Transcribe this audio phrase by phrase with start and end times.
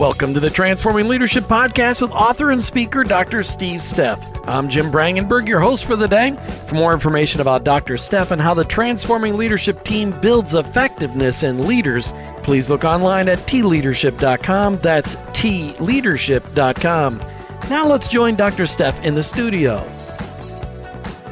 [0.00, 3.42] Welcome to the Transforming Leadership Podcast with author and speaker Dr.
[3.42, 4.18] Steve Steff.
[4.48, 6.30] I'm Jim Brangenberg, your host for the day.
[6.68, 7.96] For more information about Dr.
[7.96, 13.40] Steff and how the Transforming Leadership team builds effectiveness in leaders, please look online at
[13.40, 14.78] tleadership.com.
[14.78, 17.22] That's tleadership.com.
[17.68, 18.62] Now let's join Dr.
[18.62, 19.86] Steff in the studio.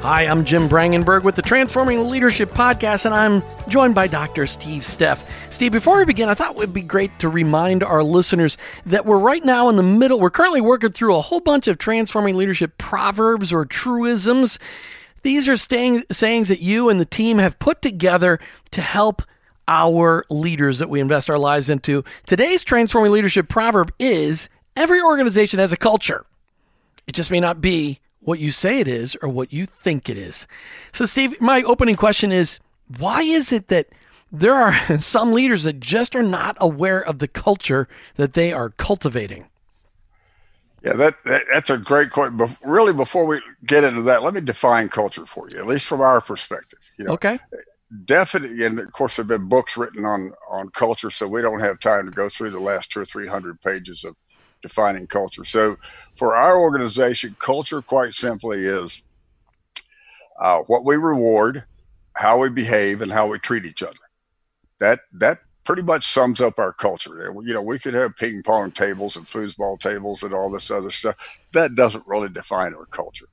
[0.03, 4.47] Hi, I'm Jim Brangenberg with the Transforming Leadership Podcast, and I'm joined by Dr.
[4.47, 5.29] Steve Steff.
[5.51, 8.57] Steve, before we begin, I thought it would be great to remind our listeners
[8.87, 10.21] that we're right now in the middle.
[10.21, 14.61] We're currently working through a whole bunch of Transforming Leadership proverbs or truisms.
[15.23, 18.39] These are saying, sayings that you and the team have put together
[18.71, 19.23] to help
[19.67, 22.05] our leaders that we invest our lives into.
[22.25, 26.25] Today's Transforming Leadership proverb is every organization has a culture.
[27.09, 30.19] It just may not be what you say it is or what you think it
[30.19, 30.47] is.
[30.93, 32.61] So, Steve, my opening question is
[32.99, 33.89] why is it that
[34.31, 38.69] there are some leaders that just are not aware of the culture that they are
[38.69, 39.47] cultivating?
[40.85, 42.37] Yeah, that, that that's a great question.
[42.37, 45.87] But really, before we get into that, let me define culture for you, at least
[45.87, 46.79] from our perspective.
[46.99, 47.41] You know, okay.
[48.05, 51.61] Definitely, and of course, there have been books written on on culture, so we don't
[51.61, 54.15] have time to go through the last two or three hundred pages of
[54.63, 55.45] defining culture.
[55.45, 55.77] So,
[56.17, 59.03] for our organization, culture quite simply is
[60.39, 61.65] uh, what we reward,
[62.17, 63.99] how we behave, and how we treat each other.
[64.79, 67.35] That that pretty much sums up our culture.
[67.45, 70.91] You know, we could have ping pong tables and foosball tables and all this other
[70.91, 71.17] stuff.
[71.53, 73.27] That doesn't really define our culture.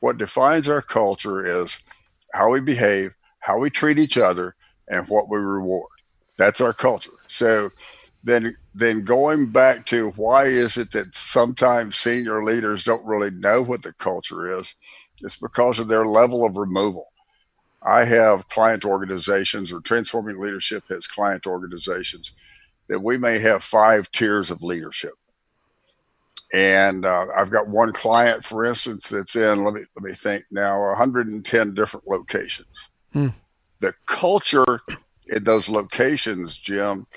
[0.00, 1.78] What defines our culture is
[2.32, 4.56] how we behave, how we treat each other,
[4.88, 5.88] and what we reward.
[6.36, 7.12] That's our culture.
[7.28, 7.70] So
[8.26, 13.62] then then going back to why is it that sometimes senior leaders don't really know
[13.62, 14.74] what the culture is
[15.22, 17.06] it's because of their level of removal.
[17.82, 22.32] I have client organizations or transforming leadership has client organizations
[22.88, 25.12] that we may have five tiers of leadership.
[26.54, 30.44] And uh, i've got one client for instance that's in let me let me think
[30.52, 32.68] now 110 different locations.
[33.12, 33.28] Hmm.
[33.80, 34.80] the culture
[35.26, 37.08] in those locations jim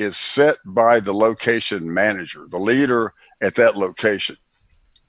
[0.00, 3.12] is set by the location manager, the leader
[3.42, 4.36] at that location.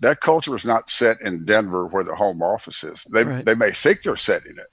[0.01, 3.05] That culture is not set in Denver where the home office is.
[3.05, 3.45] They, right.
[3.45, 4.67] they may think they're setting it,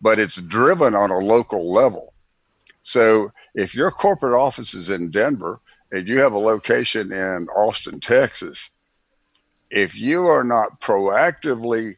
[0.00, 2.14] but it's driven on a local level.
[2.82, 5.60] So if your corporate office is in Denver
[5.90, 8.70] and you have a location in Austin, Texas,
[9.70, 11.96] if you are not proactively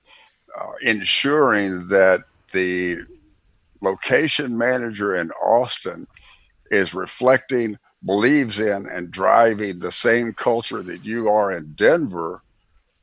[0.59, 2.99] uh, ensuring that the
[3.81, 6.09] location manager in Austin
[6.71, 12.43] is reflecting, believes in, and driving the same culture that you are in Denver,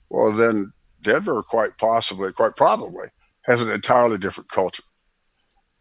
[0.10, 3.08] well, then Denver quite possibly, quite probably,
[3.46, 4.84] has an entirely different culture.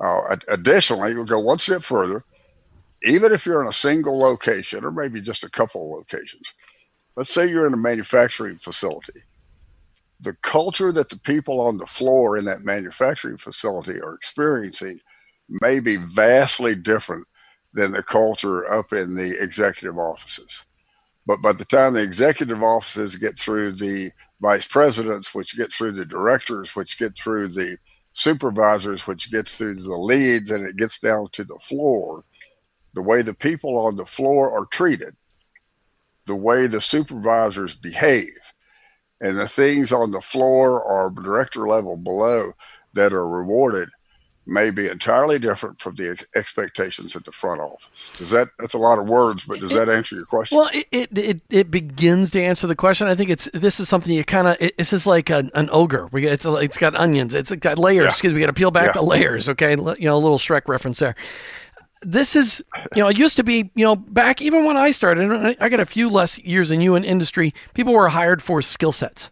[0.00, 2.22] Uh, additionally, we'll go one step further.
[3.02, 6.54] Even if you're in a single location, or maybe just a couple of locations,
[7.16, 9.20] let's say you're in a manufacturing facility.
[10.20, 15.00] The culture that the people on the floor in that manufacturing facility are experiencing
[15.48, 17.26] may be vastly different
[17.72, 20.64] than the culture up in the executive offices.
[21.26, 24.10] But by the time the executive offices get through the
[24.40, 27.78] vice presidents, which get through the directors, which get through the
[28.12, 32.24] supervisors, which gets through the leads, and it gets down to the floor,
[32.94, 35.14] the way the people on the floor are treated,
[36.26, 38.38] the way the supervisors behave,
[39.20, 42.52] and the things on the floor or director level below
[42.94, 43.88] that are rewarded
[44.50, 48.10] may be entirely different from the expectations at the front office.
[48.18, 50.58] Does that that's a lot of words, but does it, that answer your question?
[50.58, 53.06] Well, it, it, it it begins to answer the question.
[53.06, 55.68] I think it's this is something you kind of it, this is like an, an
[55.72, 56.08] ogre.
[56.12, 57.32] We it's a, it's got onions.
[57.32, 58.04] It's got layers.
[58.04, 58.10] Yeah.
[58.10, 58.36] Excuse me.
[58.36, 58.92] We got to peel back yeah.
[58.92, 59.48] the layers.
[59.48, 61.14] Okay, you know, a little Shrek reference there.
[62.02, 62.64] This is,
[62.96, 65.80] you know, it used to be, you know, back even when I started, I got
[65.80, 69.30] a few less years than you in industry, people were hired for skill sets.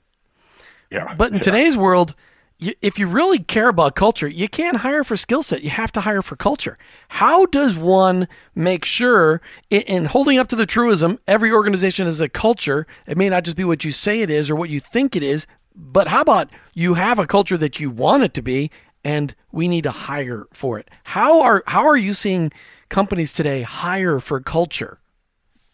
[0.91, 1.15] Yeah.
[1.17, 1.45] But in yeah.
[1.45, 2.15] today's world,
[2.61, 5.63] if you really care about culture, you can't hire for skill set.
[5.63, 6.77] You have to hire for culture.
[7.09, 12.29] How does one make sure, in, holding up to the truism, every organization is a
[12.29, 12.87] culture?
[13.07, 15.23] It may not just be what you say it is or what you think it
[15.23, 18.73] is, but how about you have a culture that you want it to be,
[19.05, 20.91] and we need to hire for it?
[21.05, 22.51] How are how are you seeing
[22.89, 24.99] companies today hire for culture?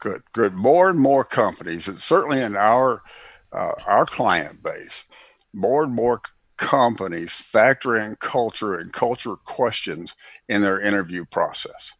[0.00, 0.52] Good, good.
[0.52, 3.02] More and more companies, and certainly in our
[3.50, 5.06] uh, our client base,
[5.54, 6.20] more and more
[6.56, 10.14] companies factor in culture and culture questions
[10.48, 11.92] in their interview process.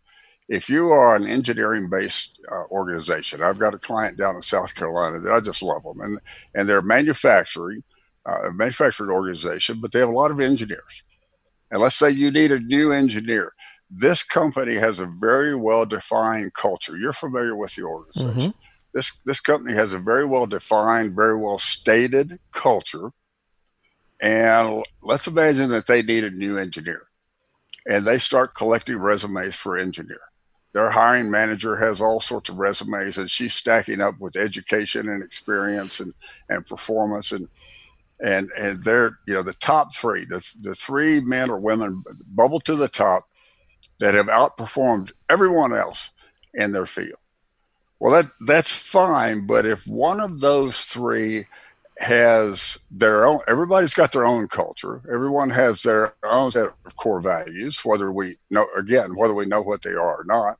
[0.49, 4.75] If you are an engineering based uh, organization, I've got a client down in South
[4.75, 6.21] Carolina that I just love them, and,
[6.55, 7.83] and they're manufacturing,
[8.27, 11.03] uh, a manufacturing organization, but they have a lot of engineers.
[11.71, 13.55] And let's say you need a new engineer.
[13.91, 16.97] this company has a very well defined culture.
[16.97, 18.41] You're familiar with the organization.
[18.41, 18.51] Mm-hmm.
[18.93, 23.11] This this company has a very well defined, very well stated culture.
[24.21, 27.03] And let's imagine that they need a new engineer.
[27.87, 30.21] And they start collecting resumes for engineer.
[30.73, 35.23] Their hiring manager has all sorts of resumes and she's stacking up with education and
[35.23, 36.15] experience and,
[36.49, 37.31] and performance.
[37.33, 37.49] And
[38.21, 42.61] and and they're you know the top three the, the three men or women bubble
[42.61, 43.25] to the top
[43.99, 46.11] that have outperformed everyone else
[46.55, 47.19] in their field.
[48.01, 49.47] Well that that's fine.
[49.47, 51.47] But if one of those three
[51.99, 55.00] has their own everybody's got their own culture.
[55.12, 59.62] Everyone has their own set of core values whether we know again whether we know
[59.62, 60.58] what they are or not.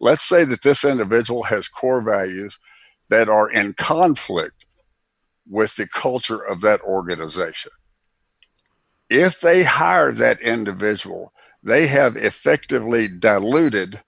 [0.00, 2.58] Let's say that this individual has core values
[3.08, 4.64] that are in conflict
[5.48, 7.72] with the culture of that organization.
[9.08, 11.32] If they hire that individual
[11.62, 14.00] they have effectively diluted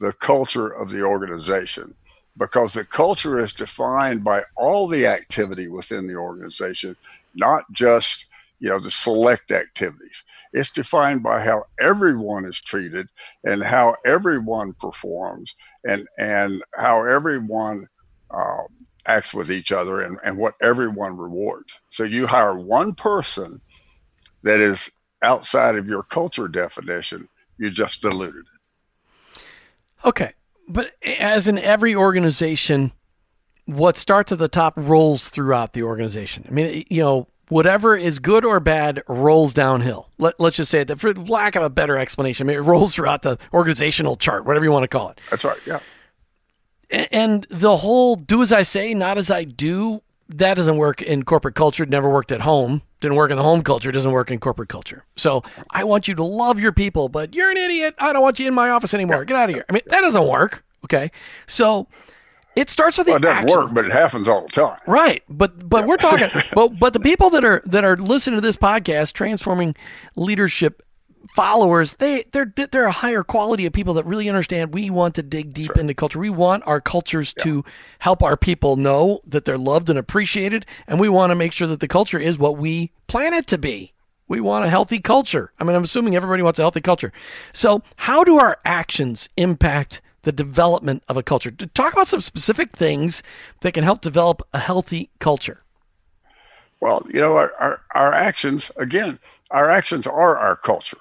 [0.00, 1.94] the culture of the organization
[2.36, 6.96] because the culture is defined by all the activity within the organization,
[7.34, 8.26] not just
[8.58, 10.24] you know the select activities.
[10.52, 13.08] It's defined by how everyone is treated
[13.44, 17.88] and how everyone performs and and how everyone
[18.30, 18.62] uh,
[19.06, 21.80] acts with each other and, and what everyone rewards.
[21.90, 23.60] So you hire one person
[24.42, 24.90] that is
[25.22, 27.28] outside of your culture definition,
[27.58, 29.38] you just diluted it.
[30.04, 30.32] Okay.
[30.68, 32.92] But as in every organization,
[33.66, 36.44] what starts at the top rolls throughout the organization.
[36.48, 40.10] I mean, you know, whatever is good or bad rolls downhill.
[40.18, 42.94] Let, us just say that for lack of a better explanation, I mean, it rolls
[42.94, 45.20] throughout the organizational chart, whatever you want to call it.
[45.30, 45.58] That's right.
[45.66, 45.80] Yeah.
[47.10, 50.02] And the whole do as I say, not as I do,
[50.34, 51.82] that doesn't work in corporate culture.
[51.82, 52.82] It never worked at home.
[53.00, 53.92] Didn't work in the home culture.
[53.92, 55.04] Doesn't work in corporate culture.
[55.16, 55.42] So
[55.72, 57.94] I want you to love your people, but you're an idiot.
[57.98, 59.24] I don't want you in my office anymore.
[59.24, 59.64] Get out of here.
[59.68, 60.64] I mean, that doesn't work.
[60.84, 61.10] Okay.
[61.46, 61.88] So
[62.56, 63.58] it starts with the well, it doesn't action.
[63.58, 64.78] work, but it happens all the time.
[64.86, 65.22] Right.
[65.28, 65.86] But but yeah.
[65.86, 69.74] we're talking but but the people that are that are listening to this podcast, transforming
[70.16, 70.82] leadership
[71.34, 75.22] followers, they they're they're a higher quality of people that really understand we want to
[75.22, 75.80] dig deep sure.
[75.80, 76.18] into culture.
[76.18, 77.44] We want our cultures yeah.
[77.44, 77.64] to
[77.98, 81.66] help our people know that they're loved and appreciated, and we want to make sure
[81.66, 83.92] that the culture is what we plan it to be.
[84.28, 85.52] We want a healthy culture.
[85.60, 87.12] I mean, I'm assuming everybody wants a healthy culture.
[87.52, 91.50] So, how do our actions impact the development of a culture?
[91.50, 93.22] Talk about some specific things
[93.60, 95.62] that can help develop a healthy culture.
[96.80, 99.20] Well, you know, our, our, our actions, again,
[99.52, 100.98] our actions are our culture.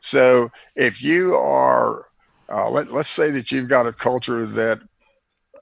[0.00, 2.06] So if you are,
[2.48, 4.80] uh, let, let's say that you've got a culture that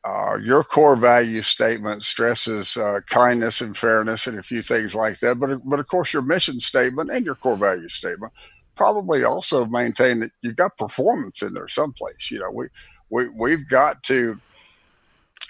[0.05, 5.19] uh, your core value statement stresses uh, kindness and fairness and a few things like
[5.21, 5.39] that.
[5.39, 8.33] But, but of course, your mission statement and your core value statement
[8.75, 12.31] probably also maintain that you've got performance in there someplace.
[12.31, 12.69] You know, we,
[13.11, 14.41] we, we've got to,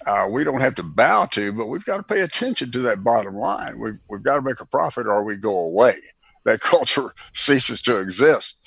[0.06, 3.04] uh, we don't have to bow to, but we've got to pay attention to that
[3.04, 3.78] bottom line.
[3.78, 5.98] We've, we've got to make a profit or we go away.
[6.44, 8.57] That culture ceases to exist.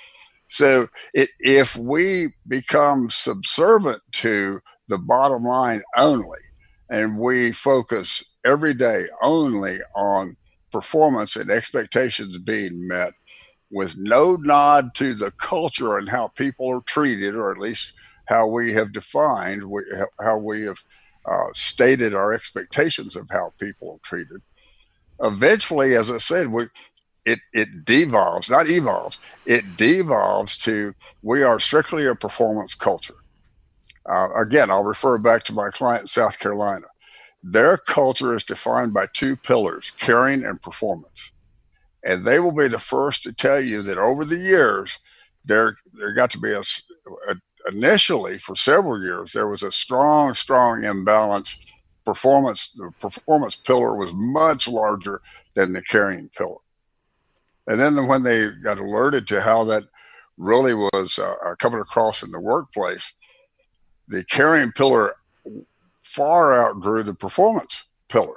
[0.51, 4.59] So it, if we become subservient to
[4.89, 6.39] the bottom line only,
[6.89, 10.35] and we focus every day only on
[10.69, 13.13] performance and expectations being met
[13.71, 17.93] with no nod to the culture and how people are treated, or at least
[18.25, 19.63] how we have defined,
[20.19, 20.83] how we have
[21.25, 24.41] uh, stated our expectations of how people are treated.
[25.21, 26.65] Eventually, as I said, we,
[27.25, 29.19] it it devolves, not evolves.
[29.45, 33.15] It devolves to we are strictly a performance culture.
[34.05, 36.87] Uh, again, I'll refer back to my client in South Carolina.
[37.43, 41.31] Their culture is defined by two pillars: caring and performance.
[42.03, 44.97] And they will be the first to tell you that over the years,
[45.45, 46.61] there there got to be a,
[47.29, 47.35] a
[47.71, 51.57] initially for several years there was a strong, strong imbalance.
[52.03, 55.21] Performance the performance pillar was much larger
[55.53, 56.57] than the caring pillar.
[57.71, 59.85] And then when they got alerted to how that
[60.35, 63.13] really was uh, uh, coming across in the workplace,
[64.09, 65.15] the caring pillar
[66.01, 68.35] far outgrew the performance pillar.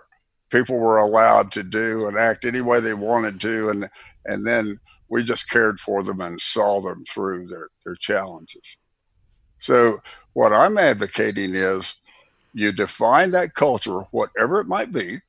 [0.51, 3.91] People were allowed to do and act any way they wanted to, and
[4.25, 8.77] and then we just cared for them and saw them through their, their challenges.
[9.59, 9.99] So
[10.35, 11.97] what I'm advocating is
[12.53, 15.23] you define that culture, whatever it might be,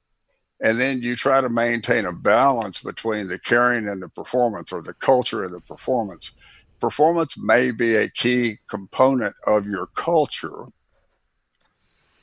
[0.65, 4.81] and then you try to maintain a balance between the caring and the performance or
[4.81, 6.31] the culture and the performance.
[6.79, 10.65] Performance may be a key component of your culture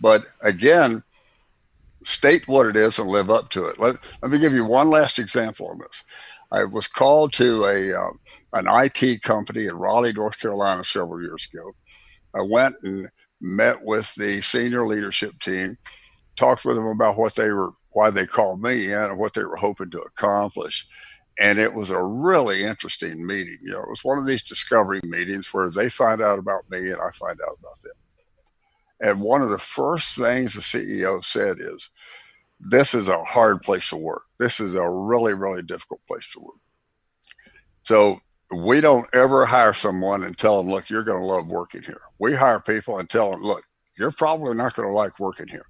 [0.02, 1.02] but again
[2.04, 3.78] state what it is and live up to it.
[3.78, 6.02] Let, let me give you one last example on this.
[6.50, 8.10] I was called to a uh,
[8.54, 11.72] an IT company in Raleigh, North Carolina, several years ago.
[12.34, 13.08] I went and
[13.40, 15.78] met with the senior leadership team,
[16.36, 19.44] talked with them about what they were, why they called me in, and what they
[19.44, 20.86] were hoping to accomplish.
[21.38, 23.58] And it was a really interesting meeting.
[23.62, 26.78] You know, it was one of these discovery meetings where they find out about me
[26.90, 27.92] and I find out about them.
[29.00, 31.90] And one of the first things the CEO said is,
[32.60, 34.22] this is a hard place to work.
[34.38, 36.60] This is a really, really difficult place to work.
[37.82, 38.20] So
[38.54, 42.02] we don't ever hire someone and tell them, look, you're going to love working here.
[42.20, 43.64] We hire people and tell them, look,
[43.98, 45.66] you're probably not going to like working here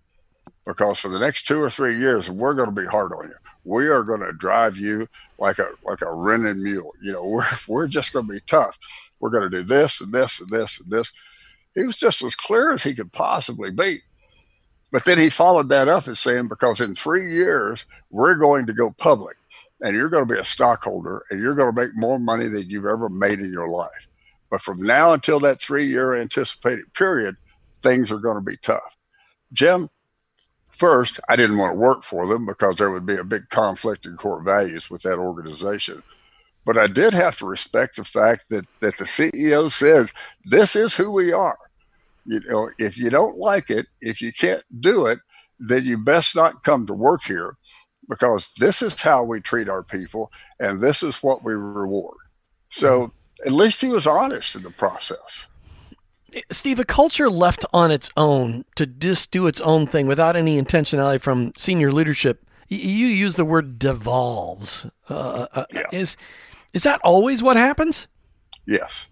[0.66, 3.34] because for the next two or three years, we're going to be hard on you.
[3.64, 6.92] We are going to drive you like a like a rented mule.
[7.02, 8.78] You know, we're we're just going to be tough.
[9.20, 11.12] We're going to do this and this and this and this.
[11.74, 14.02] He was just as clear as he could possibly be.
[14.90, 18.74] But then he followed that up as saying, because in three years, we're going to
[18.74, 19.38] go public
[19.80, 22.68] and you're going to be a stockholder and you're going to make more money than
[22.68, 24.08] you've ever made in your life.
[24.50, 27.36] But from now until that three year anticipated period,
[27.82, 28.96] things are going to be tough.
[29.52, 29.88] Jim,
[30.72, 34.06] first, I didn't want to work for them because there would be a big conflict
[34.06, 36.02] in core values with that organization.
[36.64, 40.12] But I did have to respect the fact that, that the CEO says,
[40.44, 41.58] this is who we are.
[42.24, 45.18] You know, if you don't like it, if you can't do it,
[45.58, 47.56] then you best not come to work here
[48.08, 52.16] because this is how we treat our people and this is what we reward.
[52.70, 53.48] So mm-hmm.
[53.48, 55.46] at least he was honest in the process.
[56.50, 60.60] Steve, a culture left on its own to just do its own thing without any
[60.60, 64.86] intentionality from senior leadership, you use the word devolves.
[65.10, 65.82] Uh, uh, yeah.
[65.92, 66.16] Is
[66.72, 68.06] is that always what happens?
[68.66, 69.08] Yes.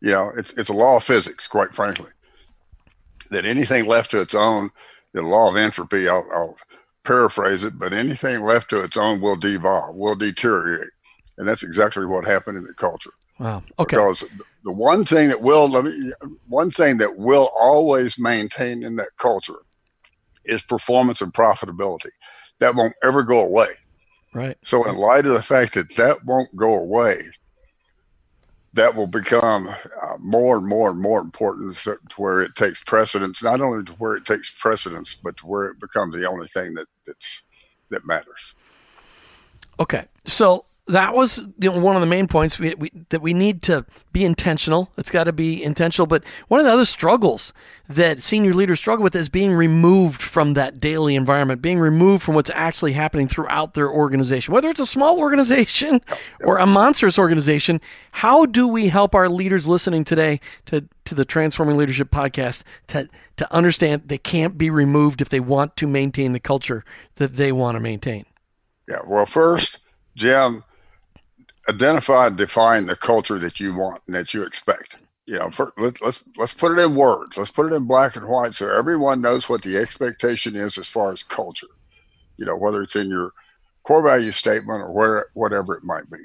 [0.00, 2.10] You know, it's it's a law of physics, quite frankly
[3.32, 4.70] that anything left to its own,
[5.12, 6.56] the law of entropy, I'll, I'll
[7.02, 10.90] paraphrase it, but anything left to its own will devolve, will deteriorate.
[11.36, 13.14] And that's exactly what happened in the culture.
[13.42, 13.64] Wow.
[13.76, 13.96] Okay.
[13.96, 14.24] Because
[14.62, 16.12] the one thing that will, let me,
[16.46, 19.64] one thing that will always maintain in that culture
[20.44, 22.10] is performance and profitability.
[22.60, 23.70] That won't ever go away.
[24.32, 24.56] Right.
[24.62, 27.30] So, in light of the fact that that won't go away,
[28.74, 33.42] that will become uh, more and more and more important to where it takes precedence,
[33.42, 36.74] not only to where it takes precedence, but to where it becomes the only thing
[36.74, 37.42] that that's
[37.90, 38.54] that matters.
[39.80, 43.32] Okay, so that was you know, one of the main points we, we, that we
[43.32, 44.90] need to be intentional.
[44.98, 46.06] It's got to be intentional.
[46.06, 47.52] But one of the other struggles
[47.88, 52.34] that senior leaders struggle with is being removed from that daily environment, being removed from
[52.34, 56.00] what's actually happening throughout their organization, whether it's a small organization
[56.42, 57.80] or a monstrous organization.
[58.10, 63.08] How do we help our leaders listening today to, to the Transforming Leadership podcast to,
[63.36, 66.84] to understand they can't be removed if they want to maintain the culture
[67.16, 68.26] that they want to maintain?
[68.88, 68.98] Yeah.
[69.06, 69.78] Well, first,
[70.16, 70.64] Jim,
[71.68, 74.96] identify and define the culture that you want and that you expect.
[75.26, 77.36] You know, for, let, let's let's put it in words.
[77.36, 80.88] Let's put it in black and white so everyone knows what the expectation is as
[80.88, 81.68] far as culture.
[82.36, 83.32] You know, whether it's in your
[83.84, 86.18] core value statement or where whatever it might be.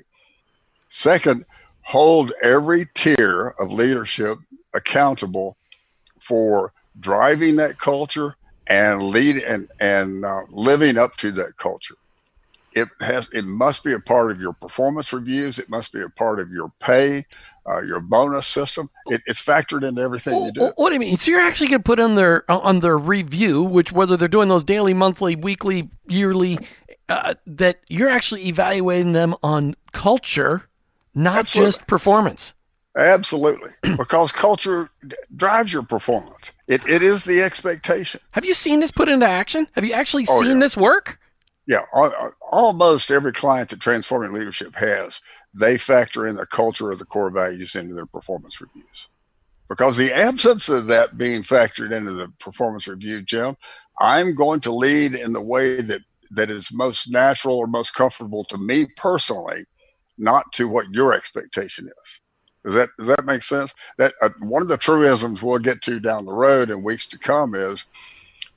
[0.90, 1.46] Second,
[1.82, 4.40] hold every tier of leadership
[4.74, 5.58] accountable
[6.20, 11.96] for driving that culture and lead and and uh, living up to that culture
[12.78, 16.10] it has it must be a part of your performance reviews it must be a
[16.10, 17.26] part of your pay
[17.68, 21.18] uh, your bonus system it, it's factored into everything you do what do you mean
[21.18, 24.48] so you're actually going to put on their on their review which whether they're doing
[24.48, 26.60] those daily monthly weekly yearly
[27.10, 30.70] uh, that you're actually evaluating them on culture
[31.16, 31.68] not Absolutely.
[31.68, 32.54] just performance
[32.98, 34.90] Absolutely, because culture
[35.36, 36.52] drives your performance.
[36.68, 38.22] It, it is the expectation.
[38.32, 39.68] Have you seen this put into action?
[39.74, 40.62] Have you actually oh, seen yeah.
[40.62, 41.20] this work?
[41.68, 41.84] Yeah,
[42.50, 45.20] almost every client that Transforming Leadership has,
[45.54, 49.10] they factor in the culture of the core values into their performance reviews.
[49.70, 53.58] Because the absence of that being factored into the performance review, Jim,
[54.00, 58.46] I'm going to lead in the way that that is most natural or most comfortable
[58.46, 59.66] to me personally,
[60.18, 62.20] not to what your expectation is.
[62.64, 63.74] Does that does that make sense?
[63.98, 67.18] That uh, one of the truisms we'll get to down the road in weeks to
[67.18, 67.86] come is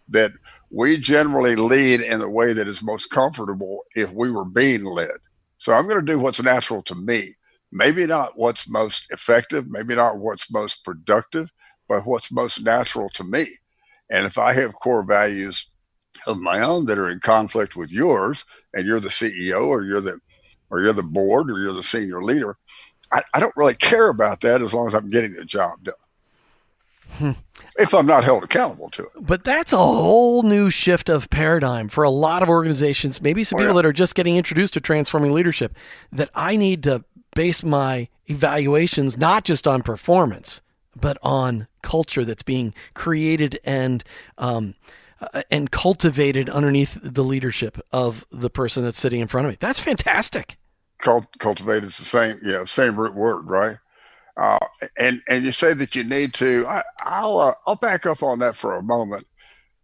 [0.08, 0.32] that
[0.70, 5.10] we generally lead in the way that is most comfortable if we were being led.
[5.58, 7.34] So I'm going to do what's natural to me.
[7.72, 11.52] Maybe not what's most effective, maybe not what's most productive,
[11.88, 13.58] but what's most natural to me.
[14.10, 15.66] And if I have core values
[16.26, 20.00] of my own that are in conflict with yours, and you're the CEO or you're
[20.00, 20.18] the
[20.70, 22.56] or you're the board or you're the senior leader,
[23.12, 25.94] I, I don't really care about that as long as I'm getting the job done.
[27.78, 29.10] If I'm not held accountable to it.
[29.20, 33.58] But that's a whole new shift of paradigm for a lot of organizations, maybe some
[33.58, 33.82] oh, people yeah.
[33.82, 35.74] that are just getting introduced to transforming leadership,
[36.12, 40.60] that I need to base my evaluations not just on performance,
[40.94, 44.04] but on culture that's being created and
[44.36, 44.74] um,
[45.20, 49.56] uh, and cultivated underneath the leadership of the person that's sitting in front of me.
[49.60, 50.56] That's fantastic.
[50.98, 53.78] Cult- cultivated is the same, yeah, same root word, right?
[54.40, 54.58] Uh,
[54.98, 56.66] and and you say that you need to.
[56.66, 56.82] I,
[57.22, 59.26] will uh, I'll back up on that for a moment.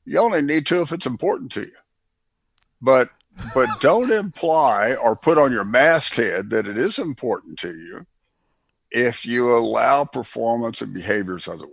[0.07, 1.77] You only need to if it's important to you,
[2.81, 3.11] but
[3.53, 8.07] but don't imply or put on your masthead that it is important to you
[8.91, 11.73] if you allow performance and behaviors otherwise.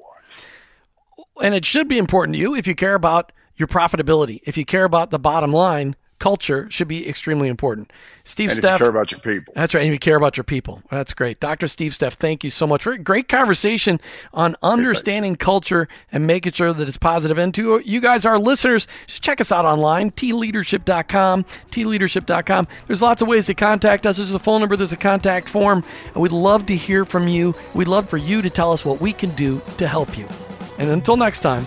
[1.41, 4.65] And it should be important to you if you care about your profitability, if you
[4.65, 7.91] care about the bottom line, culture should be extremely important.
[8.23, 9.53] Steve and Steff, care about your people.
[9.57, 9.83] That's right.
[9.83, 10.81] And you care about your people.
[10.89, 11.41] That's great.
[11.41, 11.67] Dr.
[11.67, 12.83] Steve Steff, thank you so much.
[12.83, 13.99] for a great conversation
[14.33, 17.37] on understanding culture and making sure that it's positive.
[17.37, 22.67] And to you guys, our listeners, just check us out online, tleadership.com, tleadership.com.
[22.87, 24.15] There's lots of ways to contact us.
[24.15, 25.83] There's a phone number, there's a contact form.
[26.13, 27.53] And we'd love to hear from you.
[27.73, 30.29] We'd love for you to tell us what we can do to help you.
[30.77, 31.65] And until next time.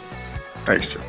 [0.65, 1.03] Thanks, Jim.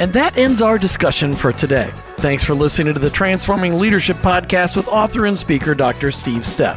[0.00, 1.92] And that ends our discussion for today.
[2.20, 6.10] Thanks for listening to the Transforming Leadership Podcast with author and speaker Dr.
[6.10, 6.76] Steve Steff.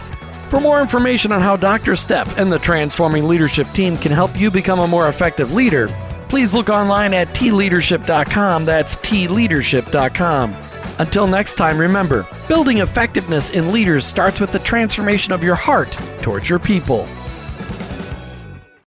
[0.50, 1.94] For more information on how Dr.
[1.94, 5.90] Steff and the Transforming Leadership team can help you become a more effective leader,
[6.30, 8.64] please look online at tleadership.com.
[8.64, 10.56] That's tleadership.com.
[11.00, 15.92] Until next time, remember building effectiveness in leaders starts with the transformation of your heart
[16.22, 17.06] towards your people.